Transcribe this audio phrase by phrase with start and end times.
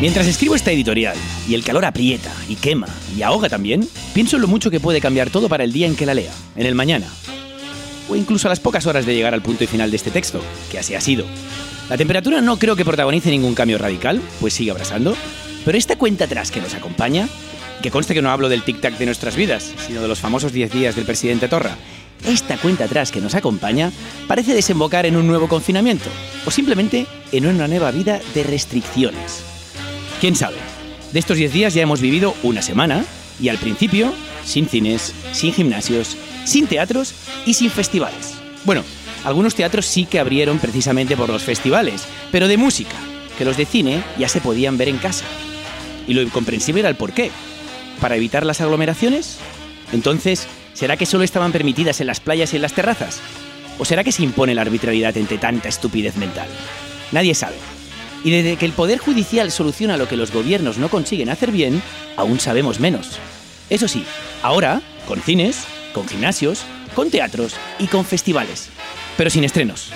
[0.00, 1.16] Mientras escribo esta editorial
[1.48, 2.86] y el calor aprieta y quema
[3.16, 5.96] y ahoga también, pienso en lo mucho que puede cambiar todo para el día en
[5.96, 7.08] que la lea, en el mañana.
[8.08, 10.40] O incluso a las pocas horas de llegar al punto y final de este texto,
[10.70, 11.24] que así ha sido.
[11.90, 15.16] La temperatura no creo que protagonice ningún cambio radical, pues sigue abrasando,
[15.64, 17.28] pero esta cuenta atrás que nos acompaña,
[17.82, 20.72] que conste que no hablo del tic-tac de nuestras vidas, sino de los famosos 10
[20.72, 21.76] días del presidente Torra,
[22.24, 23.90] esta cuenta atrás que nos acompaña
[24.28, 26.08] parece desembocar en un nuevo confinamiento,
[26.46, 29.57] o simplemente en una nueva vida de restricciones.
[30.20, 30.56] ¿Quién sabe?
[31.12, 33.04] De estos 10 días ya hemos vivido una semana,
[33.40, 34.12] y al principio,
[34.44, 37.14] sin cines, sin gimnasios, sin teatros
[37.46, 38.34] y sin festivales.
[38.64, 38.82] Bueno,
[39.24, 42.96] algunos teatros sí que abrieron precisamente por los festivales, pero de música,
[43.36, 45.24] que los de cine ya se podían ver en casa.
[46.08, 47.30] Y lo incomprensible era el por qué.
[48.00, 49.38] ¿Para evitar las aglomeraciones?
[49.92, 53.20] Entonces, ¿será que solo estaban permitidas en las playas y en las terrazas?
[53.78, 56.48] ¿O será que se impone la arbitrariedad entre tanta estupidez mental?
[57.12, 57.56] Nadie sabe.
[58.24, 61.82] Y desde que el Poder Judicial soluciona lo que los gobiernos no consiguen hacer bien,
[62.16, 63.18] aún sabemos menos.
[63.70, 64.04] Eso sí,
[64.42, 66.62] ahora, con cines, con gimnasios,
[66.94, 68.70] con teatros y con festivales.
[69.16, 69.90] Pero sin estrenos.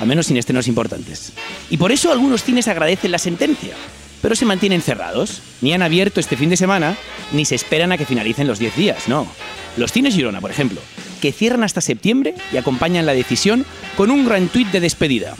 [0.00, 1.32] Al menos sin estrenos importantes.
[1.68, 3.74] Y por eso algunos cines agradecen la sentencia,
[4.22, 5.42] pero se mantienen cerrados.
[5.60, 6.96] Ni han abierto este fin de semana,
[7.32, 9.26] ni se esperan a que finalicen los 10 días, no.
[9.76, 10.80] Los cines Girona, por ejemplo,
[11.20, 13.64] que cierran hasta septiembre y acompañan la decisión
[13.96, 15.36] con un gran tuit de despedida.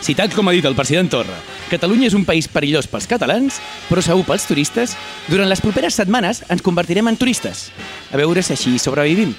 [0.00, 1.36] Si tal com ha dit el president Torra,
[1.68, 3.58] Catalunya és un país perillós pels catalans,
[3.90, 4.94] però segur pels turistes,
[5.28, 7.68] durant les properes setmanes ens convertirem en turistes.
[8.12, 9.34] A veure si així sobrevivim.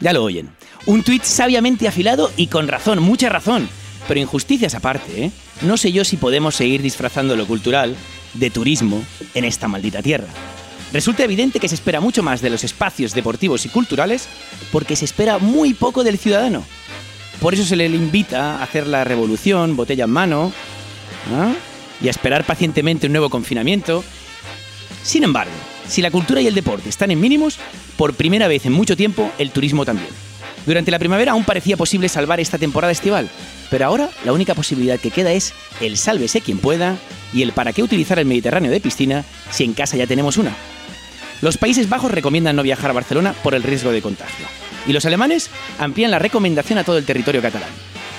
[0.00, 0.50] Ya lo oyen.
[0.86, 3.68] Un tuit sabiamente afilado y con razón, mucha razón.
[4.08, 5.30] Pero injusticias aparte, ¿eh?
[5.62, 7.96] no sé yo si podemos seguir disfrazando lo cultural
[8.34, 9.02] de turismo
[9.34, 10.28] en esta maldita tierra.
[10.92, 14.28] Resulta evidente que se espera mucho más de los espacios deportivos y culturales
[14.72, 16.64] porque se espera muy poco del ciudadano.
[17.40, 20.52] Por eso se le invita a hacer la revolución, botella en mano,
[21.34, 21.52] ¿ah?
[22.02, 24.04] y a esperar pacientemente un nuevo confinamiento.
[25.02, 25.52] Sin embargo,
[25.88, 27.58] si la cultura y el deporte están en mínimos,
[27.96, 30.10] por primera vez en mucho tiempo el turismo también.
[30.66, 33.30] Durante la primavera aún parecía posible salvar esta temporada estival,
[33.70, 36.98] pero ahora la única posibilidad que queda es el sálvese quien pueda
[37.32, 40.54] y el para qué utilizar el Mediterráneo de piscina si en casa ya tenemos una.
[41.40, 44.46] Los Países Bajos recomiendan no viajar a Barcelona por el riesgo de contagio.
[44.86, 47.70] Y los alemanes amplían la recomendación a todo el territorio catalán.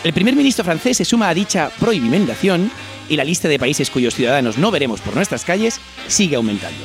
[0.04, 2.72] El primer ministro francés se suma a dicha prohibimendación
[3.08, 6.84] y la lista de países cuyos ciudadanos no veremos por nuestras calles sigue aumentando.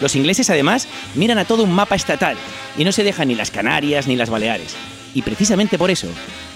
[0.00, 2.36] Los ingleses además miran a todo un mapa estatal
[2.76, 4.74] y no se dejan ni las Canarias ni las Baleares.
[5.14, 6.08] Y precisamente por eso,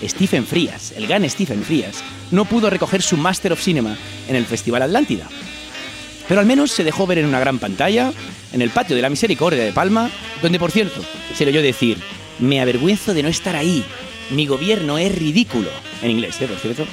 [0.03, 3.97] Stephen Frías, el gran Stephen Frías, no pudo recoger su Master of Cinema
[4.29, 5.29] en el Festival Atlántida.
[6.29, 8.13] Pero al menos se dejó ver en una gran pantalla,
[8.53, 10.11] en el patio de la Misericordia de Palma,
[10.43, 11.05] donde por cierto
[11.35, 11.99] se le oyó decir,
[12.39, 13.85] me avergüenzo de no estar ahí,
[14.31, 15.69] mi gobierno es ridículo,
[16.03, 16.47] en inglés, ¿eh?
[16.47, 16.87] por cierto.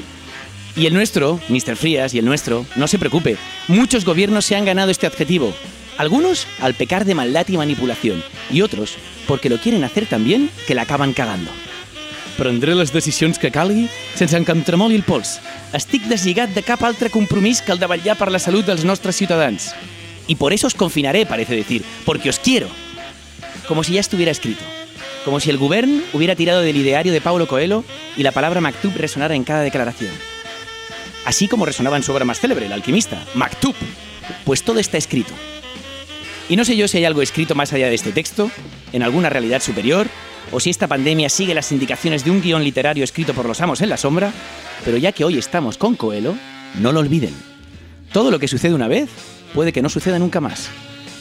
[0.75, 1.75] Y el nuestro, Mr.
[1.75, 3.37] Frías, y el nuestro, no se preocupe,
[3.67, 5.53] muchos gobiernos se han ganado este adjetivo.
[5.97, 8.95] Algunos al pecar de maldad y manipulación, y otros
[9.27, 11.51] porque lo quieren hacer tan bien que la acaban cagando.
[12.37, 13.87] Prendré les decisions que calgui
[14.17, 15.37] sense que em tremoli el pols.
[15.73, 19.15] Estic deslligat de cap altre compromís que el de vetllar per la salut dels nostres
[19.15, 19.69] ciutadans.
[20.25, 22.67] Y por eso os confinaré, parece decir, porque os quiero.
[23.67, 24.63] Como si ya estuviera escrito.
[25.25, 27.83] Como si el gobierno hubiera tirado del ideario de Paulo Coelho
[28.17, 30.11] y la palabra Maktub resonara en cada declaración.
[31.25, 33.75] Así como resonaba en su obra más célebre, El alquimista, Maktub.
[34.43, 35.33] Pues todo está escrito.
[36.49, 38.51] Y no sé yo si hay algo escrito más allá de este texto,
[38.91, 40.07] en alguna realidad superior,
[40.51, 43.79] o si esta pandemia sigue las indicaciones de un guion literario escrito por los amos
[43.79, 44.33] en la sombra,
[44.83, 46.35] pero ya que hoy estamos con Coelho,
[46.79, 47.33] no lo olviden.
[48.11, 49.09] Todo lo que sucede una vez
[49.53, 50.69] puede que no suceda nunca más,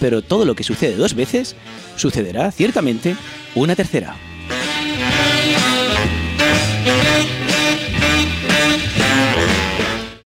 [0.02, 1.54] pero todo lo que sucede dos veces
[1.94, 3.14] sucederá ciertamente
[3.54, 4.16] una tercera.